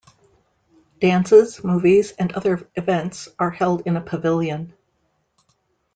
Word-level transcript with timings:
Dances, 0.99 1.63
movies, 1.63 2.11
and 2.13 2.31
other 2.33 2.67
events 2.73 3.29
are 3.37 3.51
held 3.51 3.81
in 3.85 3.95
a 3.95 4.01
pavilion. 4.01 4.73